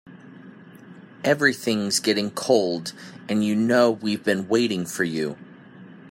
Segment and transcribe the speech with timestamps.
[1.23, 2.93] Everything's getting cold
[3.29, 5.37] and you know we've been waiting for you.